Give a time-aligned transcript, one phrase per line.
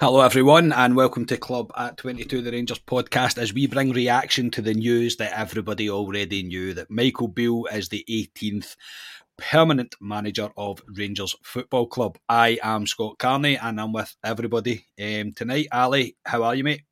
[0.00, 4.48] Hello, everyone, and welcome to Club at 22 the Rangers podcast as we bring reaction
[4.52, 8.76] to the news that everybody already knew that Michael Beale is the 18th
[9.36, 12.16] permanent manager of Rangers Football Club.
[12.28, 15.66] I am Scott Carney and I'm with everybody um, tonight.
[15.72, 16.82] Ali, how are you, mate?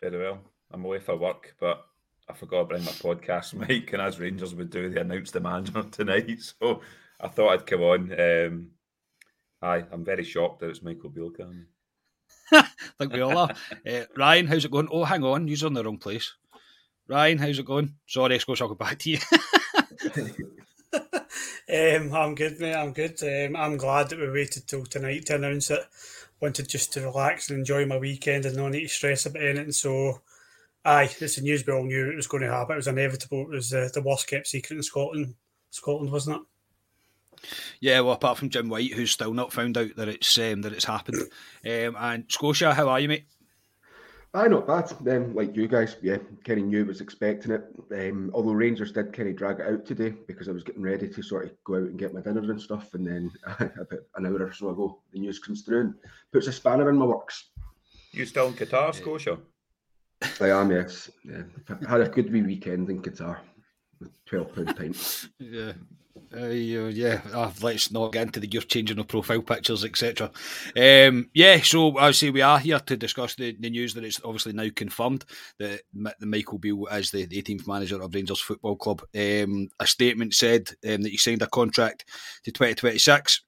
[0.00, 0.38] Very well.
[0.70, 1.84] I'm away for work, but
[2.30, 5.40] I forgot to bring my podcast mic, and as Rangers would do, they announced the
[5.40, 6.40] manager tonight.
[6.58, 6.80] So
[7.20, 8.18] I thought I'd come on.
[8.18, 8.70] Um,
[9.62, 11.30] Aye, I'm very shocked that it's Michael Beale
[12.52, 12.66] I
[12.98, 13.50] think we all are.
[13.86, 14.88] uh, Ryan, how's it going?
[14.90, 16.34] Oh, hang on, you're in the wrong place.
[17.08, 17.94] Ryan, how's it going?
[18.06, 19.18] Sorry, Scott, I'll go back to you.
[20.92, 22.74] um, I'm good, mate.
[22.74, 23.22] I'm good.
[23.22, 25.80] Um, I'm glad that we waited till tonight to announce it.
[26.40, 29.72] Wanted just to relax and enjoy my weekend and not need to stress about anything.
[29.72, 30.22] So,
[30.84, 32.74] aye, it's the news we all knew it was going to happen.
[32.74, 33.42] It was inevitable.
[33.42, 35.34] It was uh, the worst kept secret in Scotland.
[35.70, 36.42] Scotland, wasn't it?
[37.80, 40.72] Yeah, well, apart from Jim White, who's still not found out that it's um, that
[40.72, 41.22] it's happened.
[41.64, 43.24] Um, and Scotia, how are you, mate?
[44.34, 44.90] I not bad.
[45.08, 47.64] Um, like you guys, yeah, kind of knew was expecting it.
[47.92, 51.08] Um, although Rangers did kind of drag it out today because I was getting ready
[51.08, 54.26] to sort of go out and get my dinner and stuff, and then about an
[54.26, 55.94] hour or so ago, the news comes through and
[56.32, 57.50] puts a spanner in my works.
[58.12, 59.38] You still in Qatar, Scotia?
[60.40, 61.10] I am, yes.
[61.24, 63.38] Yeah, I had a good wee weekend in Qatar
[64.00, 65.28] with twelve pound pints.
[65.38, 65.72] yeah.
[66.34, 70.30] Uh, yeah, oh, let's not get into the you're changing of profile pictures, etc.
[70.76, 74.20] Um, yeah, so I say we are here to discuss the, the news that it's
[74.24, 75.24] obviously now confirmed
[75.58, 79.02] that, that Michael Beale is the, the 18th manager of Rangers Football Club.
[79.14, 82.06] Um, a statement said um, that he signed a contract
[82.44, 83.42] to 2026,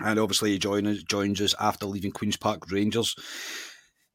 [0.00, 3.16] and obviously he joins joins us after leaving Queens Park Rangers.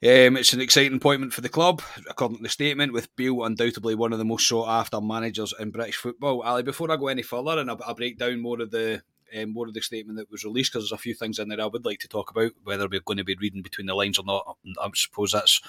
[0.01, 3.95] Um, it's an exciting appointment for the club, according to the statement, with Beale undoubtedly
[3.95, 6.41] one of the most sought after managers in British football.
[6.41, 9.01] Ali, before I go any further and I, I break down more of the
[9.37, 11.61] um, more of the statement that was released, because there's a few things in there
[11.61, 14.17] I would like to talk about, whether we're going to be reading between the lines
[14.17, 14.57] or not.
[14.81, 15.61] I suppose that's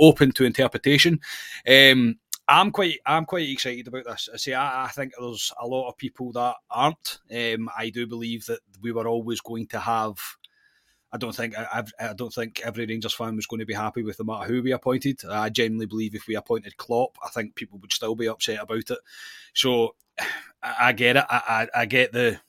[0.00, 1.20] open to interpretation.
[1.66, 2.18] Um,
[2.48, 4.28] I'm quite, I'm quite excited about this.
[4.34, 7.18] I say, I, I think there's a lot of people that aren't.
[7.30, 10.18] Um, I do believe that we were always going to have
[11.12, 14.02] I don't think I, I don't think every Rangers fan was going to be happy
[14.02, 15.24] with no matter who we appointed.
[15.24, 18.90] I genuinely believe if we appointed Klopp, I think people would still be upset about
[18.90, 18.98] it.
[19.54, 19.94] So
[20.62, 21.24] I, I get it.
[21.28, 22.40] I, I, I get the.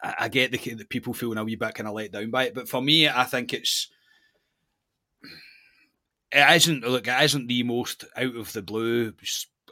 [0.00, 2.54] I get the, the people feeling a wee bit kind of let down by it,
[2.54, 3.88] but for me, I think it's
[6.32, 9.12] it isn't look it isn't the most out of the blue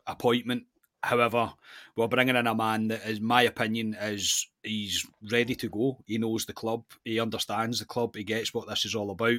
[0.06, 0.64] appointment
[1.02, 1.52] However,
[1.96, 5.98] we're bringing in a man that, is my opinion, is he's ready to go.
[6.06, 6.84] He knows the club.
[7.04, 8.14] He understands the club.
[8.14, 9.38] He gets what this is all about.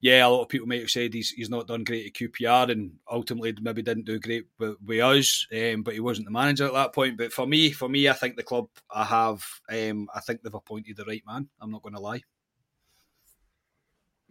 [0.00, 2.72] Yeah, a lot of people might have said he's he's not done great at QPR
[2.72, 6.66] and ultimately maybe didn't do great with, with us, um, but he wasn't the manager
[6.66, 7.16] at that point.
[7.16, 10.52] But for me, for me, I think the club I have, um, I think they've
[10.52, 11.48] appointed the right man.
[11.60, 12.22] I'm not going to lie.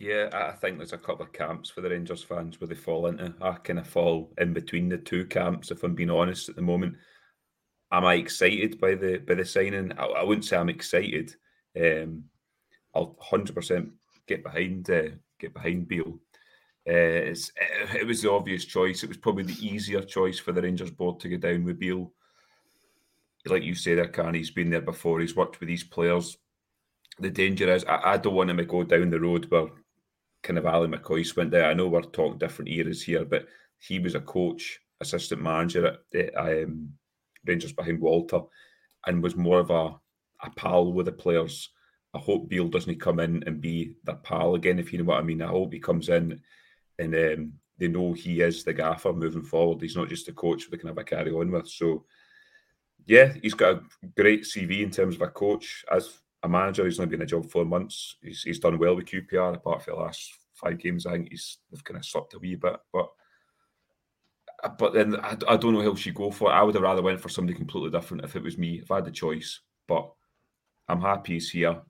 [0.02, 3.06] Yeah, I think there's a couple of camps for the Rangers fans where they fall
[3.06, 3.36] into.
[3.40, 6.64] I kind of fall in between the two camps, if I'm being honest at the
[6.64, 6.96] moment.
[7.92, 9.92] Am I excited by the by the signing?
[10.00, 11.36] I, I wouldn't say I'm excited.
[11.80, 12.24] Um,
[12.96, 13.92] I'll hundred percent
[14.28, 16.18] get behind uh, get behind Beale.
[16.90, 17.52] Uh, it,
[17.94, 19.04] it was the obvious choice.
[19.04, 22.12] It was probably the easier choice for the Rangers board to go down with Beale.
[23.46, 25.20] Like you say, there, Can he's been there before.
[25.20, 26.38] He's worked with these players.
[27.20, 29.68] The danger is, I, I don't want him to go down the road where
[30.44, 31.66] kind of Ally McCoist went there.
[31.66, 33.48] I know we're talking different eras here, but
[33.80, 36.94] he was a coach, assistant manager at the, um,
[37.46, 38.42] Rangers behind Walter,
[39.08, 39.96] and was more of a,
[40.46, 41.70] a pal with the players.
[42.14, 45.20] I hope Beale doesn't come in and be the pal again, if you know what
[45.20, 45.42] I mean.
[45.42, 46.40] I hope he comes in
[47.00, 49.82] and um, they know he is the gaffer moving forward.
[49.82, 51.68] He's not just a coach they can have a carry on with.
[51.68, 52.06] So,
[53.06, 55.84] yeah, he's got a great CV in terms of a coach.
[55.92, 58.18] As a manager, he's only been in the job four months.
[58.22, 61.58] He's, he's done well with QPR, apart from the last five games, I think he's
[61.72, 62.78] they've kind of slipped a wee bit.
[62.94, 63.10] But
[64.78, 66.52] but then I, I don't know who she go for.
[66.52, 66.56] It.
[66.56, 68.96] I would have rather went for somebody completely different if it was me, if I
[68.96, 69.62] had the choice.
[69.88, 70.12] But
[70.88, 71.82] I'm happy he's here.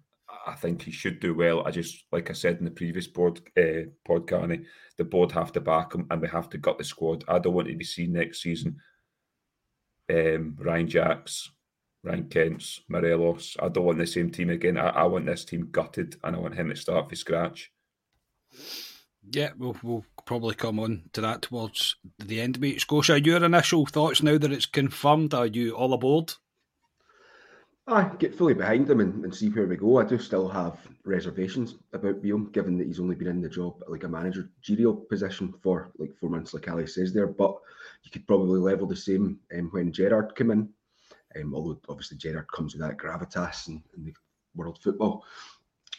[0.48, 1.68] I think he should do well.
[1.68, 4.66] I just, like I said in the previous board uh, podcast,
[4.98, 7.26] the board have to back him and we have to gut the squad.
[7.28, 8.78] I don't want to be seen next season.
[10.10, 11.52] Um, Ryan Jacks,
[12.04, 13.56] Ryan Kent's, Morelos.
[13.62, 14.78] I don't want the same team again.
[14.78, 17.72] I, I want this team gutted and I want him to start from scratch.
[19.30, 22.82] Yeah, we'll, we'll probably come on to that towards the end, mate.
[22.82, 25.34] Scotia, your initial thoughts now that it's confirmed?
[25.34, 26.34] Are you all aboard?
[27.88, 30.00] I get fully behind him and, and, see where we go.
[30.00, 33.84] I do still have reservations about Beale, given that he's only been in the job
[33.88, 37.28] like a manager, managerial position for like four months, like Ali says there.
[37.28, 37.58] But
[38.04, 40.70] you could probably level the same um, when Gerrard came in,
[41.40, 44.14] um, although obviously Gerrard comes with that gravitas in, in the
[44.56, 45.24] world football.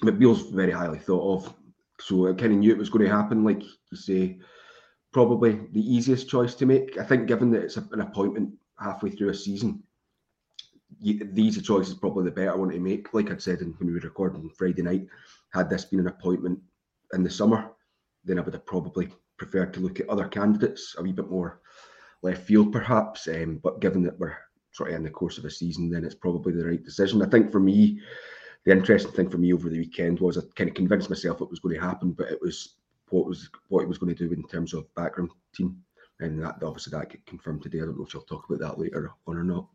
[0.02, 1.54] But Beale's very highly thought of,
[2.00, 3.44] so I kind of knew it was going to happen.
[3.44, 4.38] Like you say,
[5.12, 6.98] probably the easiest choice to make.
[6.98, 9.82] I think, given that it's an appointment halfway through a season
[11.00, 13.12] these are choices probably the better one to make.
[13.14, 15.06] Like I'd said when we were recording Friday night,
[15.52, 16.58] had this been an appointment
[17.12, 17.70] in the summer,
[18.24, 21.60] then I would have probably preferred to look at other candidates a wee bit more
[22.22, 23.26] left field, perhaps.
[23.28, 24.36] Um, but given that we're
[24.72, 27.22] sort of in the course of a season, then it's probably the right decision.
[27.22, 28.00] I think for me,
[28.64, 31.50] the interesting thing for me over the weekend was I kind of convinced myself it
[31.50, 32.76] was going to happen, but it was
[33.10, 35.82] what was what it was going to do in terms of background team,
[36.20, 37.78] and that obviously that get confirmed today.
[37.78, 39.66] I don't know if you'll talk about that later on or not.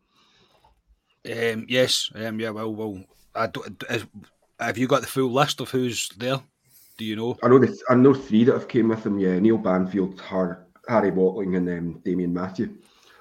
[1.26, 3.04] Um, yes, um, yeah, well, well,
[3.36, 3.84] I don't,
[4.60, 6.40] have you got the full list of who's there?
[6.98, 7.38] Do you know?
[7.44, 9.20] I know the, I know three that have came with him.
[9.20, 12.76] Yeah, Neil Banfield, Har, Harry Watling, and um, Damian Matthew.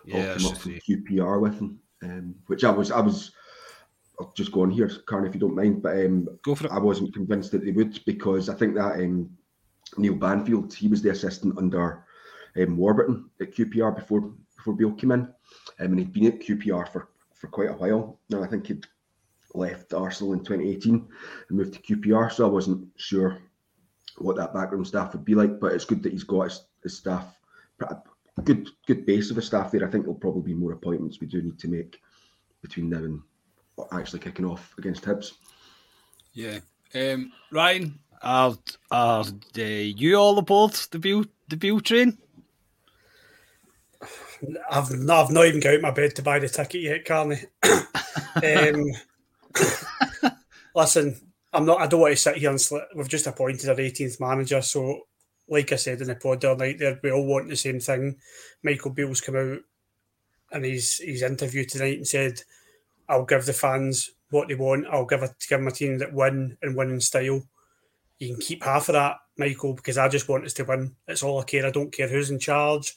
[0.06, 3.32] Yeah, came up from QPR with him, um, which I was, I was.
[4.18, 5.82] I'll just go on here, Karen, if you don't mind.
[5.82, 6.72] But um, go for it.
[6.72, 9.28] I wasn't convinced that they would because I think that um,
[9.98, 12.04] Neil Banfield, he was the assistant under
[12.56, 15.32] um, Warburton at QPR before before Beale came in, um,
[15.78, 18.18] and he'd been at QPR for for quite a while.
[18.30, 18.86] Now I think he'd
[19.54, 20.94] left Arsenal in 2018
[21.48, 23.38] and moved to QPR, so I wasn't sure
[24.18, 25.60] what that background staff would be like.
[25.60, 27.34] But it's good that he's got his, his staff,
[28.42, 29.86] good good base of a staff there.
[29.86, 32.00] I think there'll probably be more appointments we do need to make
[32.62, 33.20] between now and
[33.92, 35.32] actually kicking off against Hibs.
[36.32, 36.58] Yeah,
[36.94, 38.56] um, Ryan, are
[38.90, 42.18] are uh, you all aboard the Beale the Beale train?
[44.70, 47.38] I've not, I've not even got out my bed to buy the ticket yet, Carney.
[47.62, 48.84] um,
[50.74, 51.20] listen,
[51.52, 51.80] I'm not.
[51.80, 54.60] I don't want to sit here and sl- we've just appointed our 18th manager.
[54.60, 55.06] So,
[55.48, 57.80] like I said in the pod the other night, there we all want the same
[57.80, 58.16] thing.
[58.62, 59.58] Michael Beale's come out
[60.52, 62.40] and he's he's interviewed tonight and said,
[63.08, 64.86] "I'll give the fans what they want.
[64.90, 67.42] I'll give a give a team that win and win in style.
[68.18, 70.96] You can keep half of that, Michael, because I just want us to win.
[71.06, 71.66] It's all I care.
[71.66, 72.94] I don't care who's in charge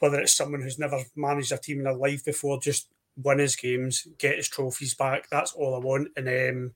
[0.00, 3.54] whether it's someone who's never managed a team in their life before, just win his
[3.54, 5.28] games, get his trophies back.
[5.30, 6.08] That's all I want.
[6.16, 6.72] And um,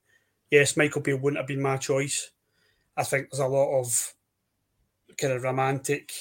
[0.51, 2.31] yes, Michael Beale wouldn't have been my choice.
[2.97, 4.15] I think there's a lot of
[5.19, 6.13] kind of romantic,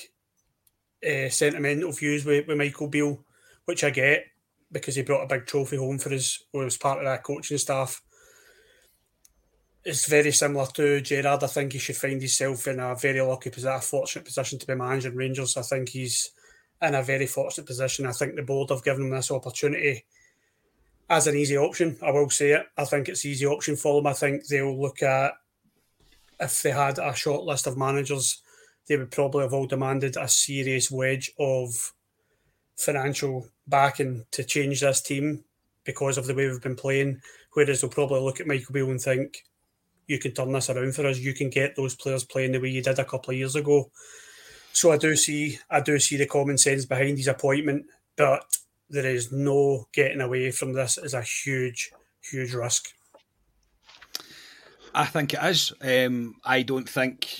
[1.06, 3.24] uh, sentimental views with, with Michael Beale,
[3.66, 4.26] which I get
[4.72, 7.58] because he brought a big trophy home for us, or was part of that coaching
[7.58, 8.02] staff.
[9.86, 11.44] It's very similar to Gerrard.
[11.44, 14.66] I think he should find himself in a very lucky position, a fortunate position to
[14.66, 15.58] be managing Rangers.
[15.58, 16.32] I think he's
[16.82, 18.06] in a very fortunate position.
[18.06, 20.06] I think the board have given him this opportunity
[21.10, 21.98] as an easy option.
[22.02, 22.66] I will say it.
[22.78, 24.08] I think it's easy option for them.
[24.08, 25.34] I think they'll look at
[26.40, 28.42] if they had a short list of managers,
[28.88, 31.94] they would probably have all demanded a serious wedge of
[32.76, 35.44] financial backing to change this team
[35.86, 37.22] because of the way we've been playing.
[37.54, 39.44] Whereas they'll probably look at Michael Beale and think,
[40.08, 41.20] you can turn this around for us.
[41.20, 43.90] You can get those players playing the way you did a couple of years ago.
[44.74, 47.86] So I do see I do see the common sense behind his appointment,
[48.18, 48.44] but
[48.90, 52.90] there is no getting away from this as a huge, huge risk.
[54.94, 55.72] I think it is.
[55.82, 57.40] Um, I don't think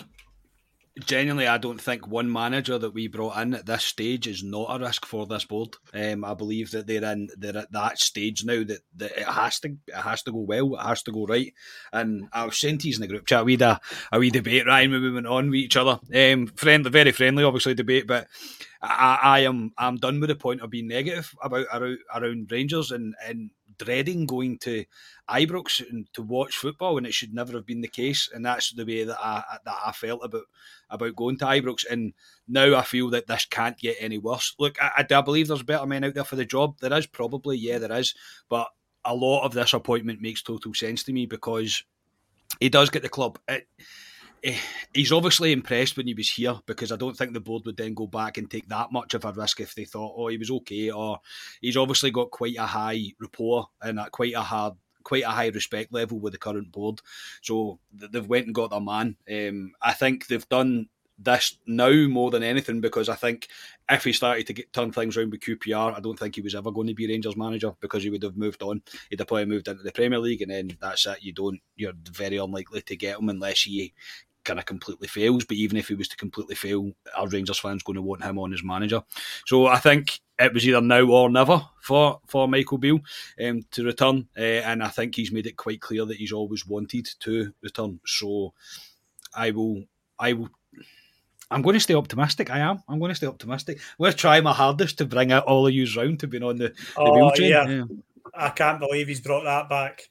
[1.00, 4.68] genuinely, I don't think one manager that we brought in at this stage is not
[4.70, 5.76] a risk for this board.
[5.94, 9.60] Um, I believe that they're in they're at that stage now that, that it has
[9.62, 11.54] to it has to go well, it has to go right.
[11.92, 13.82] And I was saying to in the group chat, we had a,
[14.12, 16.00] a wee debate, Ryan, when we went on with each other.
[16.14, 18.28] Um, friendly, very friendly, obviously debate, but
[18.82, 22.92] I, I am I'm done with the point of being negative about around, around Rangers
[22.92, 24.86] and and dreading going to
[25.30, 28.30] Ibrox and to watch football, and it should never have been the case.
[28.34, 30.46] And that's the way that I that I felt about
[30.90, 31.86] about going to Ibrox.
[31.90, 32.14] And
[32.48, 34.56] now I feel that this can't get any worse.
[34.60, 36.78] Look, I, I believe there's better men out there for the job.
[36.80, 38.14] There is probably, yeah, there is,
[38.50, 38.68] but
[39.06, 41.84] a lot of this appointment makes total sense to me because
[42.60, 43.40] he does get the club.
[43.48, 43.68] It,
[44.94, 47.94] he's obviously impressed when he was here because I don't think the board would then
[47.94, 50.52] go back and take that much of a risk if they thought, oh, he was
[50.52, 51.20] okay, or
[51.62, 54.74] he's obviously got quite a high rapport and quite a hard
[55.04, 57.02] quite a high respect level with the current board.
[57.42, 59.18] So they've went and got their man.
[59.30, 60.88] Um, I think they've done
[61.20, 63.48] this now more than anything because I think
[63.90, 66.56] if he started to get, turn things around with QPR, I don't think he was
[66.56, 68.82] ever going to be Rangers manager because he would have moved on.
[69.10, 71.22] He'd have probably moved into the Premier League, and then that's it.
[71.22, 71.62] You don't.
[71.76, 73.94] You're very unlikely to get him unless he
[74.44, 75.46] kind of completely fails.
[75.46, 78.40] But even if he was to completely fail, our Rangers fans going to want him
[78.40, 79.04] on as manager.
[79.46, 83.00] So I think it was either now or never for for Michael Beale
[83.44, 86.66] um, to return, uh, and I think he's made it quite clear that he's always
[86.66, 88.00] wanted to return.
[88.06, 88.54] So
[89.36, 89.84] I will.
[90.20, 90.50] I will
[91.52, 92.50] I'm going to stay optimistic.
[92.50, 92.82] I am.
[92.90, 93.80] I'm going to stay optimistic.
[94.00, 96.70] We're trying my hardest to bring out all of you round to being on the,
[96.70, 97.50] the oh, wheel train.
[97.52, 97.68] Yeah.
[97.70, 97.84] yeah.
[98.34, 100.10] I can't believe he's brought that back.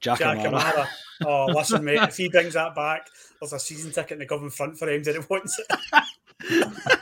[0.00, 0.88] Jack, Jack Amara.
[1.24, 2.00] Oh, listen, mate.
[2.02, 3.08] If he brings that back,
[3.40, 6.98] there's a season ticket in the government front for him that it wants it.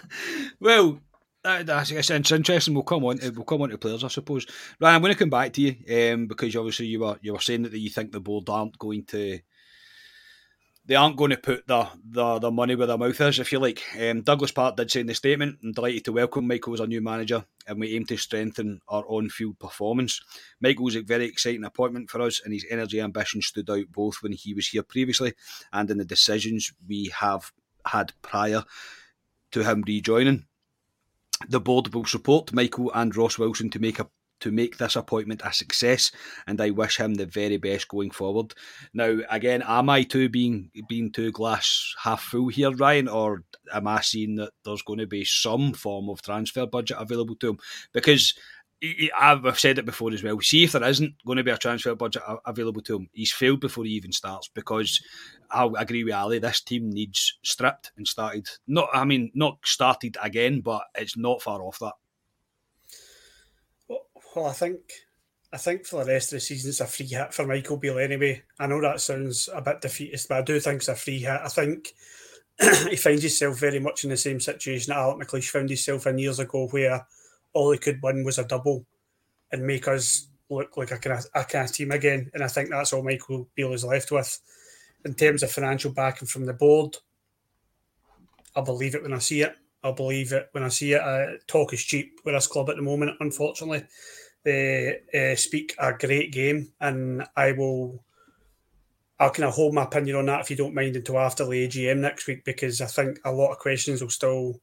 [0.61, 1.00] well,
[1.43, 2.75] that's it's interesting.
[2.75, 3.19] We'll come on.
[3.19, 4.47] To, we'll come on to players, I suppose.
[4.81, 7.40] Ryan, I'm going to come back to you um, because obviously you were you were
[7.40, 9.38] saying that you think the board aren't going to
[10.88, 13.59] they aren't going to put the, the, the money where their mouth is, if you
[13.59, 13.83] like.
[14.00, 16.87] Um, Douglas Park did say in the statement, I'm delighted to welcome Michael as our
[16.87, 20.18] new manager and we aim to strengthen our on field performance.
[20.62, 24.23] Michael's a very exciting appointment for us and his energy and ambition stood out both
[24.23, 25.35] when he was here previously
[25.75, 27.52] and in the decisions we have
[27.87, 28.64] had prior
[29.50, 30.47] to him rejoining.
[31.50, 34.09] The board will support Michael and Ross Wilson to make a
[34.40, 36.11] to make this appointment a success,
[36.47, 38.54] and I wish him the very best going forward.
[38.95, 43.87] Now, again, am I too being being too glass half full here, Ryan, or am
[43.87, 47.59] I seeing that there's going to be some form of transfer budget available to him?
[47.92, 48.35] Because
[49.18, 50.40] I've said it before as well.
[50.40, 53.09] See if there isn't going to be a transfer budget available to him.
[53.12, 55.02] He's failed before he even starts because
[55.50, 56.38] I agree with Ali.
[56.38, 58.47] This team needs stripped and started.
[58.68, 61.95] Not, I mean, not started again, but it's not far off that.
[64.38, 64.78] Well, I think
[65.52, 67.99] I think for the rest of the season it's a free hit for Michael Beale
[67.99, 68.45] anyway.
[68.57, 71.40] I know that sounds a bit defeatist, but I do think it's a free hit.
[71.42, 71.92] I think
[72.88, 76.18] he finds himself very much in the same situation that Alec McLeish found himself in
[76.18, 77.04] years ago, where
[77.52, 78.87] all he could win was a double
[79.50, 82.30] and make us look like a kind of, a kind of team again.
[82.33, 84.38] And I think that's all Michael Beale is left with.
[85.04, 86.97] In terms of financial backing from the board,
[88.54, 89.57] I'll believe it when I see it.
[89.83, 91.00] I'll believe it when I see it.
[91.00, 93.85] Uh, talk is cheap with this club at the moment, unfortunately.
[94.45, 98.02] They uh, speak a great game, and I will.
[99.21, 101.66] I'll kind of hold my opinion on that if you don't mind until after the
[101.66, 104.61] AGM next week because I think a lot of questions will still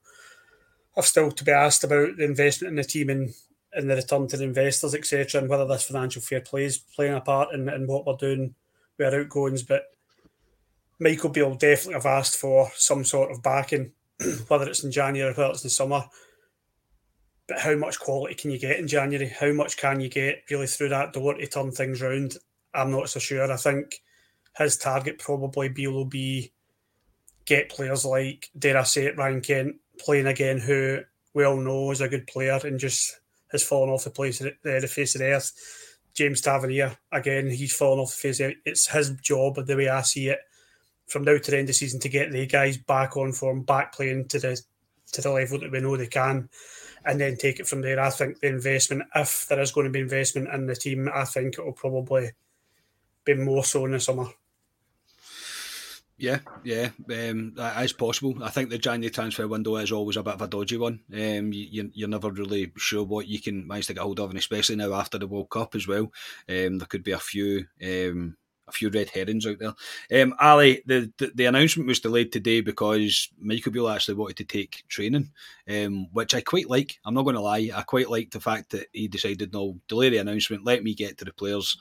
[0.96, 3.34] have still to be asked about the investment in the team and,
[3.74, 7.14] and the return to the investors, etc., and whether this financial fair play is playing
[7.14, 8.56] a part in, in what we're doing
[8.98, 9.64] with our outgoings.
[9.64, 9.84] But
[11.00, 13.92] Michael Beale definitely have asked for some sort of backing
[14.48, 16.06] whether it's in January or whether it's in summer.
[17.48, 19.28] But how much quality can you get in January?
[19.28, 22.38] How much can you get really through that door to turn things round?
[22.74, 23.52] I'm not so sure.
[23.52, 24.02] I think
[24.58, 26.52] his target probably will be
[27.46, 31.00] get players like, dare I say it, Ryan Kent playing again, who
[31.34, 33.20] we all know is a good player and just
[33.52, 35.52] has fallen off the place the, the face of the earth.
[36.14, 38.58] James Tavernier, again, he's fallen off the face of it.
[38.66, 40.40] It's his job, the way I see it,
[41.08, 43.64] from now to the end of the season to get the guys back on form,
[43.64, 44.60] back playing to the
[45.12, 46.50] to the level that we know they can,
[47.06, 48.00] and then take it from there.
[48.00, 51.26] I think the investment, if there is going to be investment in the team, I
[51.26, 52.32] think it will probably
[53.24, 54.28] be more so in the summer.
[56.18, 58.42] Yeah, yeah, um, that is possible.
[58.42, 61.02] I think the January transfer window is always a bit of a dodgy one.
[61.14, 64.40] Um, you, you're never really sure what you can manage to get hold of, and
[64.40, 66.14] especially now after the World Cup as well.
[66.48, 70.22] Um, there could be a few um, a few red herrings out there.
[70.22, 74.46] Um, Ali, the, the, the announcement was delayed today because Michael Beale actually wanted to
[74.46, 75.32] take training,
[75.70, 77.00] um, which I quite like.
[77.06, 80.10] I'm not going to lie, I quite like the fact that he decided no, delay
[80.10, 81.78] the announcement, let me get to the players.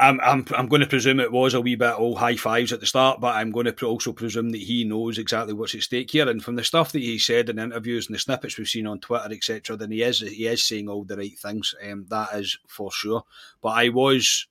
[0.00, 2.78] I'm, I'm, I'm going to presume it was a wee bit all high fives at
[2.78, 6.12] the start, but I'm going to also presume that he knows exactly what's at stake
[6.12, 6.28] here.
[6.28, 9.00] And from the stuff that he said in interviews and the snippets we've seen on
[9.00, 11.74] Twitter, etc., then he is he is saying all the right things.
[11.84, 13.24] Um, that is for sure.
[13.60, 14.46] But I was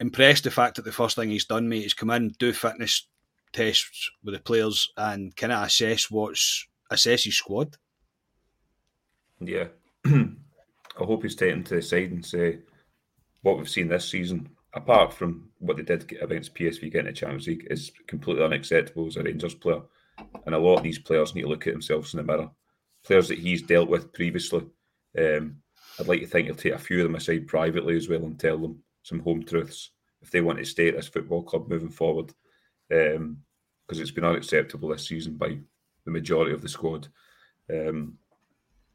[0.00, 3.06] impressed the fact that the first thing he's done, mate, is come in, do fitness
[3.52, 7.76] tests with the players, and kind of assess what's assess his squad.
[9.40, 9.68] Yeah,
[10.06, 10.14] I
[10.98, 12.58] hope he's taken to the side and say
[13.42, 17.46] what we've seen this season, apart from what they did against PSV getting a Champions
[17.46, 19.82] League, is completely unacceptable as a Rangers player.
[20.46, 22.50] And a lot of these players need to look at themselves in the mirror.
[23.04, 24.64] Players that he's dealt with previously.
[25.18, 25.56] Um,
[25.98, 28.38] I'd like to think he'll take a few of them aside privately as well and
[28.38, 31.90] tell them some home truths if they want to stay at this football club moving
[31.90, 32.32] forward.
[32.88, 33.36] because um,
[33.88, 35.56] it's been unacceptable this season by
[36.04, 37.06] the majority of the squad.
[37.72, 38.18] Um,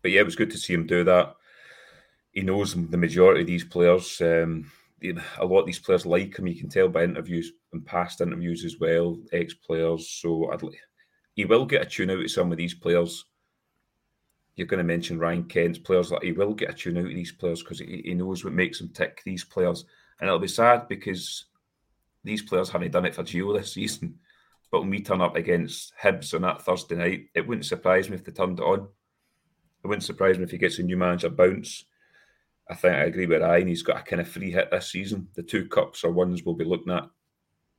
[0.01, 1.35] but yeah, it was good to see him do that.
[2.31, 4.19] He knows the majority of these players.
[4.21, 4.71] Um,
[5.37, 6.47] a lot of these players like him.
[6.47, 10.09] You can tell by interviews and past interviews as well, ex players.
[10.09, 10.61] So I'd,
[11.35, 13.25] he will get a tune out of some of these players.
[14.55, 16.11] You're going to mention Ryan Kent's players.
[16.11, 18.53] Like he will get a tune out of these players because he, he knows what
[18.53, 19.21] makes them tick.
[19.23, 19.85] These players,
[20.19, 21.45] and it'll be sad because
[22.23, 24.19] these players haven't done it for Gio this season.
[24.71, 28.15] But when we turn up against Hibs on that Thursday night, it wouldn't surprise me
[28.15, 28.87] if they turned it on.
[29.83, 31.85] It wouldn't surprise me if he gets a new manager bounce.
[32.69, 33.67] I think I agree with Ryan.
[33.67, 35.27] He's got a kind of free hit this season.
[35.33, 37.09] The two cups are ones we'll be looking at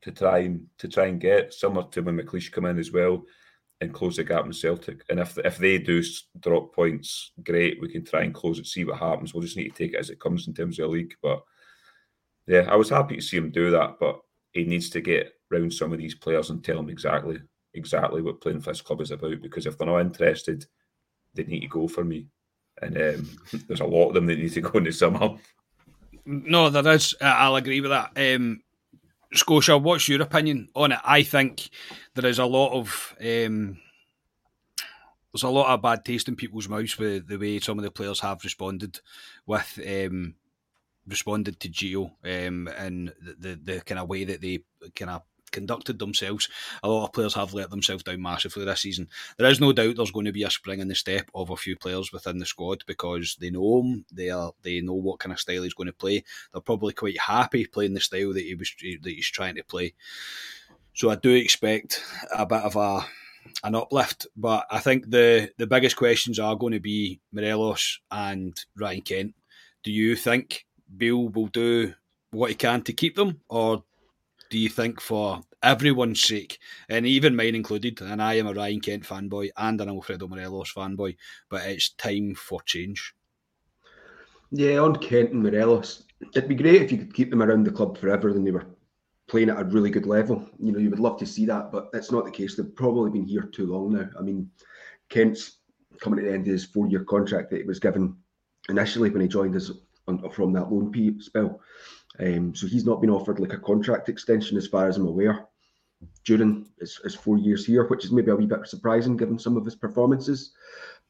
[0.03, 3.23] to try and to try and get, similar to when McLeish come in as well
[3.81, 5.05] and close the gap in Celtic.
[5.09, 6.03] And if if they do
[6.41, 7.81] drop points, great.
[7.81, 9.33] We can try and close it, see what happens.
[9.33, 11.15] We'll just need to take it as it comes in terms of the league.
[11.23, 11.43] But
[12.51, 13.99] yeah, I was happy to see him do that.
[14.01, 14.21] But
[14.53, 17.39] he needs to get round some of these players and tell them exactly
[17.75, 19.41] exactly what playing for this club is about.
[19.41, 20.67] Because if they're not interested,
[21.35, 22.27] they need to go for me.
[22.83, 23.37] And um,
[23.69, 25.37] there's a lot of them that need to go in the summer.
[26.27, 27.15] No, there is.
[27.21, 28.13] I'll agree with that.
[28.17, 28.63] Um,
[29.33, 30.99] Scotia, what's your opinion on it?
[31.05, 31.71] I think
[32.15, 33.79] there is a lot of um,
[35.33, 37.93] there's a lot of bad taste in people's mouths with the way some of the
[37.93, 39.01] players have responded
[39.47, 40.35] with um,
[41.11, 44.61] responded to Gio um, and the, the, the kind of way that they
[44.95, 46.49] kind of conducted themselves.
[46.83, 49.09] A lot of players have let themselves down massively this season.
[49.37, 51.57] There is no doubt there's going to be a spring in the step of a
[51.57, 54.05] few players within the squad because they know him.
[54.13, 56.25] They are they know what kind of style he's going to play.
[56.53, 59.95] They're probably quite happy playing the style that he was that he's trying to play.
[60.95, 62.03] So I do expect
[62.35, 63.07] a bit of a
[63.65, 68.59] an uplift, but I think the the biggest questions are going to be Morelos and
[68.77, 69.35] Ryan Kent.
[69.83, 71.95] Do you think Beale will do
[72.31, 73.85] what he can to keep them, or
[74.51, 78.81] do you think for everyone's sake, and even mine included, and I am a Ryan
[78.81, 81.17] Kent fanboy and an Alfredo Morelos fanboy,
[81.49, 83.15] but it's time for change.
[84.51, 87.71] Yeah, on Kent and Morelos, it'd be great if you could keep them around the
[87.71, 88.67] club forever and they were
[89.29, 90.45] playing at a really good level.
[90.59, 92.57] You know, you would love to see that, but that's not the case.
[92.57, 94.09] They've probably been here too long now.
[94.19, 94.51] I mean,
[95.09, 95.59] Kent's
[96.01, 98.17] coming to the end of his four-year contract that he was given
[98.69, 99.71] initially when he joined us
[100.19, 101.61] from that loan spell.
[102.19, 105.47] Um, so he's not been offered like a contract extension, as far as I'm aware,
[106.25, 109.57] during his, his, four years here, which is maybe a wee bit surprising given some
[109.57, 110.53] of his performances.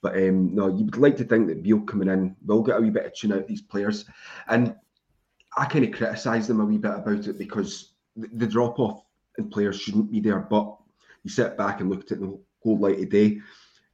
[0.02, 2.80] But um, no, you would like to think that Beale coming in will get a
[2.80, 4.04] wee bit of tune out these players,
[4.48, 4.74] and
[5.56, 9.02] I kind of criticise them a wee bit about it because the, the drop off
[9.38, 10.38] in players shouldn't be there.
[10.38, 10.76] But
[11.22, 13.40] you sit back and look at it in the whole light of day,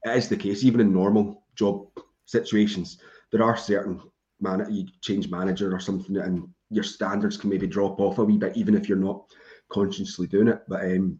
[0.05, 0.65] it is the case.
[0.65, 1.89] Even in normal job
[2.27, 2.99] situations,
[3.33, 4.01] there are certain
[4.41, 8.39] man you change manager or something and your standards can maybe drop off a wee
[8.39, 9.25] bit, even if you're not
[9.69, 10.63] consciously doing it.
[10.69, 11.19] But um,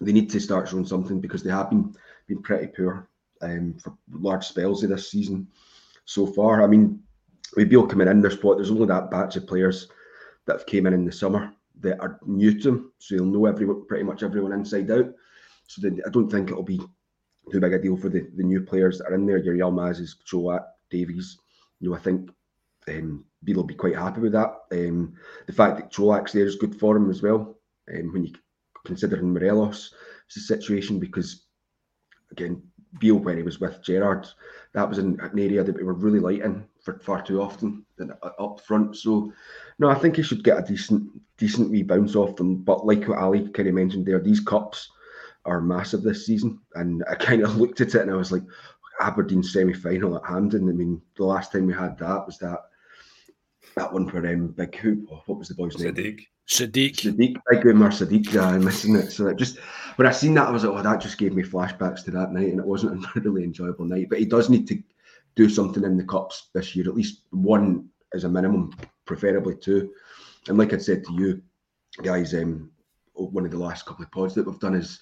[0.00, 1.94] they need to start showing something because they have been
[2.26, 3.08] been pretty poor
[3.42, 5.48] um, for large spells of this season
[6.04, 6.62] so far.
[6.62, 7.00] I mean,
[7.56, 9.88] with Beale coming in their spot, there's only that batch of players
[10.46, 13.46] that have came in in the summer that are new to them, so you'll know
[13.46, 15.06] everyone, pretty much everyone inside out.
[15.68, 16.80] So then I don't think it'll be
[17.50, 19.38] too big a deal for the, the new players that are in there.
[19.38, 21.38] Your Yilmaz's, Joat, Davies.
[21.80, 22.30] You know, I think
[22.88, 24.54] um, Beale will be quite happy with that.
[24.72, 25.14] Um,
[25.46, 27.58] the fact that Colak's there is good for him as well.
[27.92, 28.34] Um, when you
[28.84, 29.94] consider Morelos'
[30.28, 31.46] situation, because
[32.30, 32.62] again,
[33.00, 34.26] Beale when he was with Gerrard,
[34.72, 37.84] that was an, an area that we were really light in for far too often
[37.96, 38.96] than up front.
[38.96, 39.32] So,
[39.78, 42.62] no, I think he should get a decent, decent wee bounce off them.
[42.62, 44.90] But like what Ali kind of mentioned there, these cups
[45.44, 48.44] are massive this season, and I kind of looked at it and I was like,
[49.00, 50.68] Aberdeen semi final at Hampden.
[50.68, 52.58] I mean, the last time we had that was that
[53.76, 55.08] that one for um, Big Hoop.
[55.10, 55.94] Oh, what was the boy's name?
[55.94, 56.26] Sadiq.
[56.48, 56.96] Sadiq.
[56.96, 57.36] Sadiq.
[57.50, 58.32] Big Umar Sadiq.
[58.32, 59.12] Yeah, I'm missing it.
[59.12, 59.58] So it just
[59.96, 62.32] when I seen that, I was like, oh, that just gave me flashbacks to that
[62.32, 64.08] night, and it wasn't a really enjoyable night.
[64.08, 64.82] But he does need to
[65.36, 69.92] do something in the cups this year, at least one as a minimum, preferably two.
[70.48, 71.42] And like I said to you
[72.02, 72.70] guys, um,
[73.14, 74.98] one of the last couple of pods that we've done is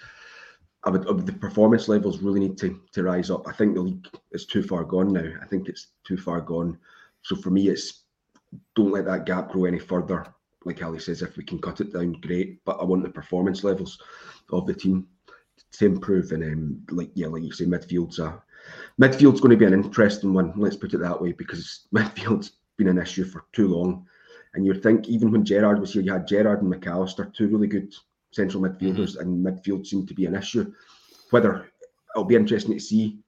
[0.84, 3.48] I would, the performance levels really need to, to rise up.
[3.48, 5.28] I think the league is too far gone now.
[5.42, 6.78] I think it's too far gone.
[7.22, 8.04] So for me, it's
[8.74, 10.26] don't let that gap grow any further.
[10.64, 12.64] Like Ali says, if we can cut it down, great.
[12.64, 14.00] But I want the performance levels
[14.50, 15.06] of the team
[15.72, 16.32] to improve.
[16.32, 18.42] And um, like yeah, like you say, midfield's a
[19.00, 20.52] midfield's going to be an interesting one.
[20.56, 24.06] Let's put it that way, because midfield's been an issue for too long.
[24.54, 27.66] And you'd think even when Gerrard was here, you had Gerrard and McAllister, two really
[27.66, 27.94] good
[28.32, 29.20] central midfielders, mm-hmm.
[29.20, 30.72] and midfield seemed to be an issue.
[31.30, 31.70] Whether
[32.14, 33.18] it'll be interesting to see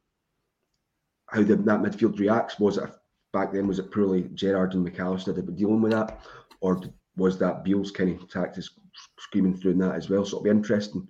[1.28, 2.58] how the, that midfield reacts.
[2.58, 2.90] Was it
[3.32, 6.20] back then was it purely Gerrard and McAllister that were dealing with that,
[6.60, 6.80] or
[7.16, 8.70] was that Beale's kind of tactics
[9.18, 10.24] screaming through in that as well.
[10.24, 11.06] So it'll be interesting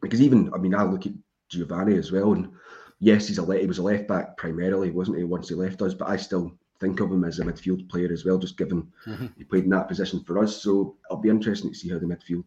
[0.00, 1.12] because even I mean I look at
[1.48, 2.50] Giovanni as well, and
[2.98, 5.24] yes, he's a he was a left back primarily, wasn't he?
[5.24, 8.24] Once he left us, but I still think of him as a midfield player as
[8.24, 9.26] well, just given mm-hmm.
[9.36, 10.62] he played in that position for us.
[10.62, 12.44] So it'll be interesting to see how the midfield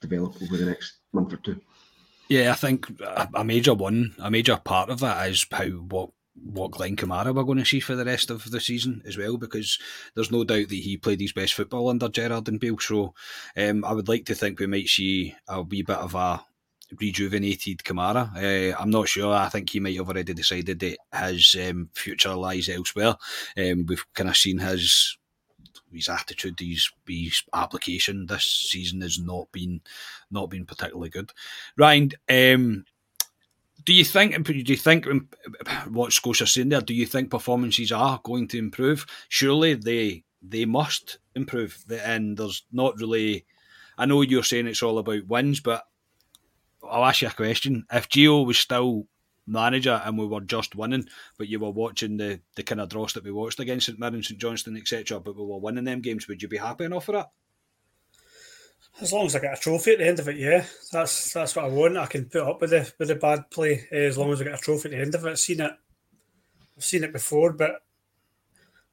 [0.00, 1.60] develop over the next month or two.
[2.28, 2.88] Yeah, I think
[3.34, 6.10] a, major one, a major part of that is how what
[6.42, 9.36] what Glenn Kamara we're going to see for the rest of the season as well,
[9.36, 9.78] because
[10.14, 12.78] there's no doubt that he played his best football under Gerrard and Bale.
[12.78, 13.14] So
[13.56, 16.44] um, I would like to think we might see a wee bit of a
[16.98, 18.34] rejuvenated Kamara.
[18.34, 19.34] Uh, I'm not sure.
[19.34, 23.16] I think he might have already decided that his um, future lies elsewhere.
[23.56, 25.16] Um, we've kind of seen his
[25.92, 29.80] his attitude, his his application this season has not been
[30.30, 31.32] not been particularly good.
[31.76, 32.84] Ryan, um,
[33.90, 34.40] do you think?
[34.44, 35.08] Do you think
[35.88, 36.80] what Scotia's saying there?
[36.80, 39.04] Do you think performances are going to improve?
[39.28, 43.46] Surely they they must improve, and there's not really.
[43.98, 45.82] I know you're saying it's all about wins, but
[46.88, 47.84] I'll ask you a question.
[47.92, 49.08] If Gio was still
[49.44, 53.14] manager and we were just winning, but you were watching the, the kind of dross
[53.14, 56.28] that we watched against St Mirren, St Johnstone, etc., but we were winning them games,
[56.28, 57.30] would you be happy enough for that?
[59.00, 61.56] As long as I get a trophy at the end of it, yeah, that's that's
[61.56, 61.96] what I want.
[61.96, 64.44] I can put up with the with the bad play eh, as long as I
[64.44, 65.30] get a trophy at the end of it.
[65.30, 65.72] I've seen it,
[66.76, 67.82] I've seen it before, but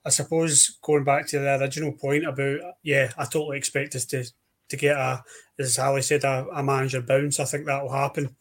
[0.06, 4.26] I suppose going back to the original point about yeah, I totally expect us to
[4.70, 5.24] to get a,
[5.60, 7.40] as Ali said, a, a manager bounce.
[7.40, 8.36] I think that will happen.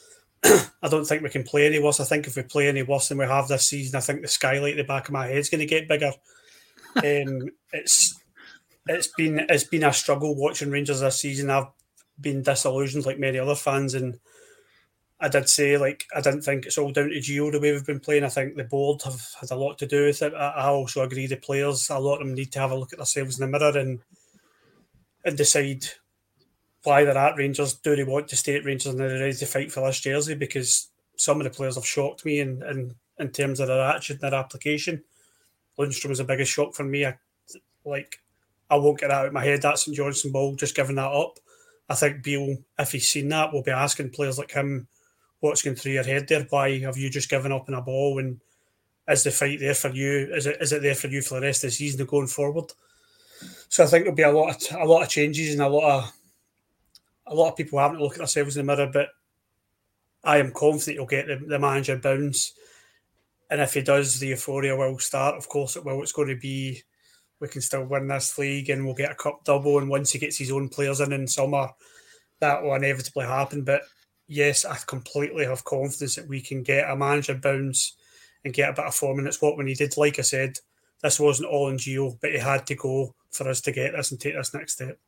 [0.44, 2.00] I don't think we can play any worse.
[2.00, 4.28] I think if we play any worse than we have this season, I think the
[4.28, 6.12] skylight at the back of my head is going to get bigger.
[6.96, 8.18] um, it's
[8.88, 11.50] it's been it's been a struggle watching Rangers this season.
[11.50, 11.66] I've
[12.20, 14.18] been disillusioned like many other fans, and
[15.20, 17.86] I did say like I didn't think it's all down to Gio the way we've
[17.86, 18.24] been playing.
[18.24, 20.34] I think the board have had a lot to do with it.
[20.34, 22.98] I also agree the players a lot of them need to have a look at
[22.98, 24.00] themselves in the mirror and
[25.24, 25.84] and decide
[26.84, 27.74] why they're at Rangers.
[27.74, 30.00] Do they want to stay at Rangers and are they're ready to fight for this
[30.00, 30.34] jersey?
[30.34, 34.22] Because some of the players have shocked me in, in, in terms of their attitude
[34.22, 35.02] and their application.
[35.78, 37.04] Lundstrom was the biggest shock for me.
[37.04, 37.18] I,
[37.84, 38.20] like,
[38.70, 39.62] I won't get that out of my head.
[39.62, 41.38] That St Johnstone ball, just giving that up.
[41.88, 44.86] I think Beale, if he's seen that, will be asking players like him,
[45.40, 46.46] what's going through your head there?
[46.50, 48.18] Why have you just given up in a ball?
[48.18, 48.40] And
[49.08, 50.28] is the fight there for you?
[50.34, 52.72] Is it is it there for you for the rest of the season going forward?
[53.68, 55.98] So I think there'll be a lot of a lot of changes and a lot
[55.98, 56.12] of
[57.28, 58.90] a lot of people having to look at themselves in the mirror.
[58.92, 59.08] But
[60.24, 62.52] I am confident he'll get the, the manager bounce,
[63.50, 65.36] and if he does, the euphoria will start.
[65.36, 66.02] Of course, it will.
[66.02, 66.82] It's going to be
[67.40, 69.78] we can still win this league and we'll get a cup double.
[69.78, 71.68] And once he gets his own players in in summer,
[72.40, 73.62] that will inevitably happen.
[73.62, 73.82] But
[74.26, 77.96] yes, I completely have confidence that we can get a manager bounce
[78.44, 79.18] and get a bit of form.
[79.18, 79.96] And it's what we needed.
[79.96, 80.58] Like I said,
[81.02, 84.10] this wasn't all in Gio, but he had to go for us to get this
[84.10, 84.98] and take this next step.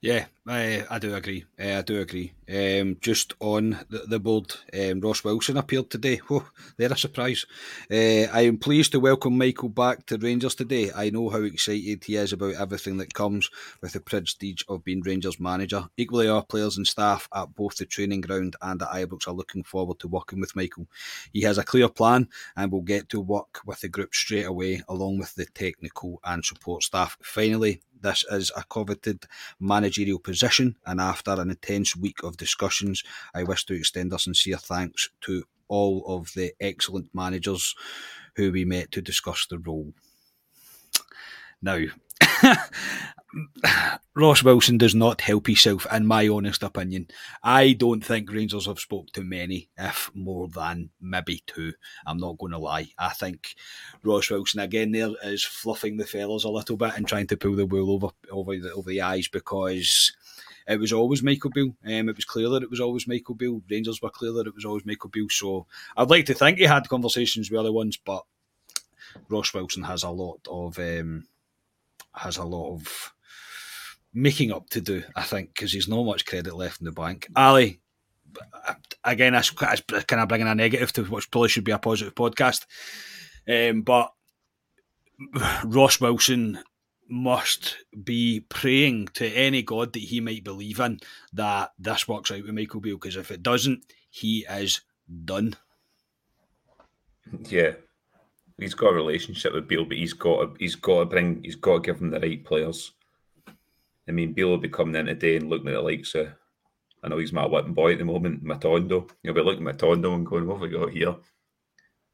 [0.00, 1.44] Yeah, I, I do agree.
[1.60, 2.32] Uh, I do agree.
[2.48, 6.20] Um, just on the, the board, um, Ross Wilson appeared today.
[6.30, 7.44] Oh, they're a surprise.
[7.90, 10.92] Uh, I am pleased to welcome Michael back to Rangers today.
[10.94, 13.50] I know how excited he is about everything that comes
[13.82, 15.88] with the prestige of being Rangers manager.
[15.96, 19.64] Equally, our players and staff at both the training ground and at Ibrox are looking
[19.64, 20.86] forward to working with Michael.
[21.32, 24.80] He has a clear plan and will get to work with the group straight away,
[24.88, 27.18] along with the technical and support staff.
[27.20, 29.24] Finally, this is a coveted
[29.60, 33.02] managerial position, and after an intense week of discussions,
[33.34, 37.74] I wish to extend our sincere thanks to all of the excellent managers
[38.36, 39.92] who we met to discuss the role.
[41.62, 41.80] Now,
[44.14, 47.08] Ross Wilson does not help himself, in my honest opinion.
[47.42, 51.74] I don't think Rangers have spoke to many, if more than maybe two.
[52.06, 52.88] I'm not going to lie.
[52.98, 53.54] I think
[54.02, 57.56] Ross Wilson again there is fluffing the fellas a little bit and trying to pull
[57.56, 60.12] the wool over over the, over the eyes because
[60.66, 61.76] it was always Michael Beale.
[61.84, 63.62] Um, it was clear that it was always Michael Beale.
[63.70, 65.28] Rangers were clear that it was always Michael Beale.
[65.30, 65.66] So
[65.96, 68.24] I'd like to think he had conversations with other ones, but
[69.28, 71.24] Ross Wilson has a lot of um,
[72.18, 73.12] has a lot of
[74.12, 77.28] making up to do, I think, because he's not much credit left in the bank.
[77.36, 77.80] Ali,
[79.04, 82.14] again, that's, that's kind of bringing a negative to what probably should be a positive
[82.14, 82.66] podcast.
[83.48, 84.12] Um, but
[85.64, 86.58] Ross Wilson
[87.08, 91.00] must be praying to any god that he might believe in
[91.32, 94.82] that this works out with Michael Beale because if it doesn't, he is
[95.24, 95.56] done.
[97.48, 97.72] Yeah,
[98.58, 101.56] he's got a relationship with Beale, but he's got to, he's got to bring he's
[101.56, 102.92] got to give him the right players.
[104.08, 106.28] I mean, Beale will be coming in today and looking at the likes of,
[107.02, 109.08] I know he's my whipping boy at the moment, Matondo.
[109.22, 111.14] He'll be looking at Matondo and going, what have we got here?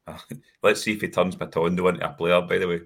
[0.61, 2.81] Let's see if he turns Matondo into a player, by the way.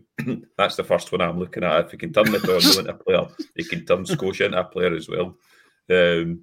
[0.57, 1.85] That's the first one I'm looking at.
[1.85, 4.93] If he can turn Matondo into a player, he can turn Scotia into a player
[4.93, 5.35] as well.
[5.89, 6.41] Um,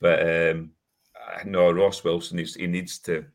[0.00, 0.70] but um,
[1.44, 3.26] no, Ross Wilson, he needs to.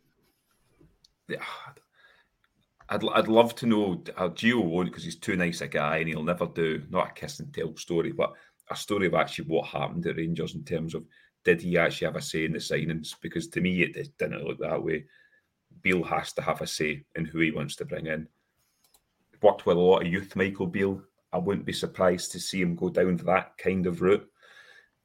[2.92, 5.98] I'd, I'd love to know uh, how Gio won't because he's too nice a guy
[5.98, 8.34] and he'll never do not a kiss and tell story, but
[8.70, 11.06] a story of actually what happened at Rangers in terms of
[11.46, 13.16] did he actually have a say in the signings?
[13.22, 15.06] Because to me, it, it didn't look that way.
[15.82, 18.28] Beale has to have a say in who he wants to bring in.
[19.42, 21.02] Worked with a lot of youth, Michael Beale.
[21.32, 24.30] I wouldn't be surprised to see him go down that kind of route.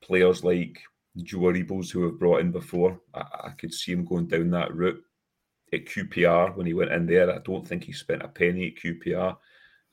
[0.03, 0.83] Players like
[1.23, 4.75] Joe Aribo's who have brought in before, I, I could see him going down that
[4.75, 5.03] route.
[5.73, 8.83] At QPR, when he went in there, I don't think he spent a penny at
[8.83, 9.37] QPR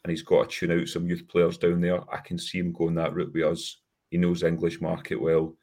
[0.03, 2.01] and he's got to tune out some youth players down there.
[2.13, 3.77] I can see him going that route with us.
[4.09, 5.55] He knows English market well.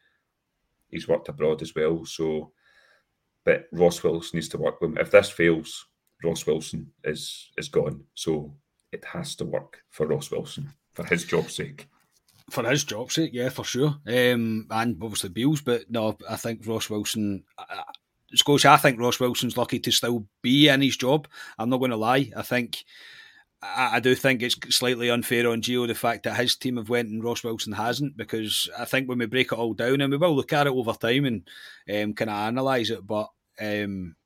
[0.89, 2.05] He's worked abroad as well.
[2.05, 2.53] So,
[3.45, 4.99] but Ross Wilson needs to work with him.
[4.99, 5.87] If this fails,
[6.25, 8.05] Ross Wilson is is gone.
[8.15, 8.55] So
[8.93, 11.89] it has to work for Ross Wilson for his job's sake.
[12.51, 13.97] For his job's sake, yeah, for sure.
[14.07, 17.45] Um, and obviously Beale's, but no, I think Ross Wilson.
[17.57, 17.83] Uh,
[18.35, 21.27] Scotia, I think Ross Wilson's lucky to still be in his job.
[21.59, 22.31] I'm not going to lie.
[22.37, 22.85] I think
[23.63, 27.11] I, do think it's slightly unfair on Gio the fact that his team have went
[27.11, 30.17] and Ross Wilson hasn't because I think when we break it all down and we
[30.17, 31.49] will look at it over time and
[31.93, 33.29] um, kind of analyse it, but
[33.61, 34.17] um,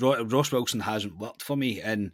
[0.00, 2.12] Ross Wilson hasn't worked for me and.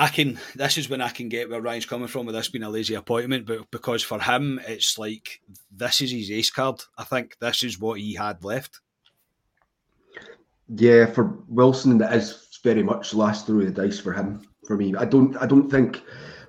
[0.00, 0.38] I can.
[0.56, 2.94] This is when I can get where Ryan's coming from with this being a lazy
[2.94, 6.80] appointment, but because for him, it's like this is his ace card.
[6.96, 8.80] I think this is what he had left.
[10.74, 14.40] Yeah, for Wilson, that is very much last through the dice for him.
[14.66, 15.36] For me, I don't.
[15.36, 16.02] I don't think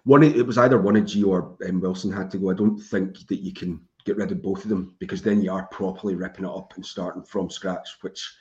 [0.05, 0.23] one.
[0.23, 2.51] It was either one of G or um, Wilson had to go.
[2.51, 5.51] I don't think that you can get rid of both of them because then you
[5.51, 7.97] are properly ripping it up and starting from scratch.
[7.99, 8.33] Which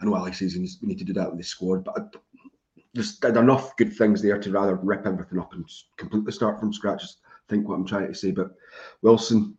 [0.00, 2.16] I know Alex says we need to do that with the squad, but
[2.96, 7.02] there's enough good things there to rather rip everything up and completely start from scratch.
[7.02, 8.30] Just think what I'm trying to say.
[8.30, 8.50] But
[9.02, 9.56] Wilson,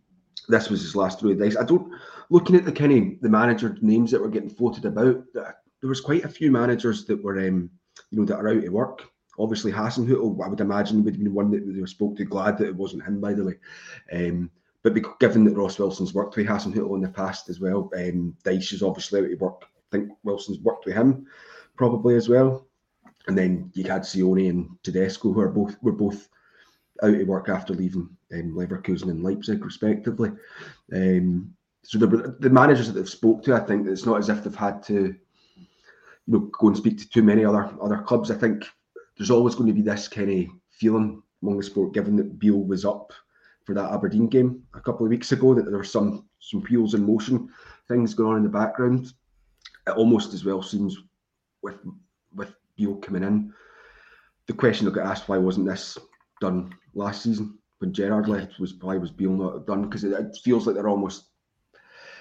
[0.50, 1.56] this was his last three days.
[1.56, 1.93] I don't.
[2.30, 6.02] Looking at the kind of the manager names that were getting floated about, there was
[6.02, 7.69] quite a few managers that were, um,
[8.12, 9.04] you know, that are out of work.
[9.39, 12.26] Obviously, Hasenhüttl, I would imagine, would have been one that they were spoke to.
[12.26, 13.54] Glad that it wasn't him, by the way.
[14.12, 14.50] Um,
[14.84, 18.73] but given that Ross Wilson's worked with Hasenhüttl in the past as well, um, Dyche
[18.73, 19.63] is obviously out of work.
[19.63, 21.28] I think Wilson's worked with him
[21.78, 22.67] probably as well.
[23.28, 26.30] And then you had Seoane and Tedesco, who are both were both
[27.04, 30.32] out of work after leaving um, Leverkusen and Leipzig, respectively.
[30.94, 34.44] Um, so the, the managers that they've spoke to, I think it's not as if
[34.44, 35.16] they've had to
[35.56, 35.68] you
[36.28, 38.32] know, go and speak to too many other other clubs.
[38.32, 38.66] I think
[39.18, 42.63] there's always going to be this kind of feeling among the sport, given that Beale
[42.63, 43.13] was up
[43.63, 46.94] for that Aberdeen game a couple of weeks ago, that there were some some wheels
[46.94, 47.50] in motion,
[47.88, 49.13] things going on in the background.
[49.88, 50.98] It almost as well seems
[51.62, 51.76] with
[52.78, 53.54] Beale coming in.
[54.48, 55.98] The question that got asked why wasn't this
[56.40, 60.38] done last season when Gerrard left was why was Beale not done because it, it
[60.44, 61.26] feels like they're almost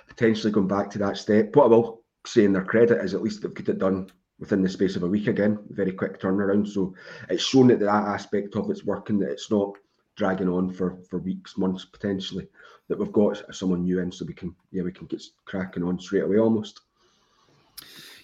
[0.08, 1.54] potentially going back to that step.
[1.54, 4.62] What I will say in their credit is at least they've got it done within
[4.62, 6.68] the space of a week again, very quick turnaround.
[6.68, 6.94] So
[7.30, 9.74] it's shown that that aspect of it's working, that it's not
[10.16, 12.48] dragging on for for weeks, months potentially.
[12.88, 15.98] That we've got someone new in, so we can yeah we can get cracking on
[15.98, 16.80] straight away almost.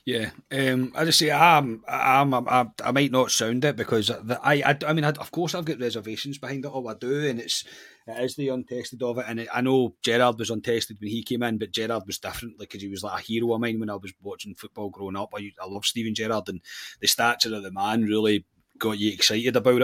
[0.05, 4.41] Yeah, um, I just say I'm, I'm, I'm, i might not sound it because the,
[4.43, 6.73] I, I, I mean, I, of course, I've got reservations behind it.
[6.73, 7.65] All I do, and it's
[8.09, 9.27] it is the untested of it.
[9.29, 12.59] And it, I know Gerrard was untested when he came in, but Gerrard was different
[12.59, 15.33] because he was like a hero of mine when I was watching football growing up.
[15.37, 16.61] I, I love Steven Gerrard, and
[17.01, 18.45] the stature of the man really
[18.83, 19.83] got you excited about